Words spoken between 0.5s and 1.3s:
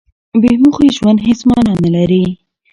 موخې ژوند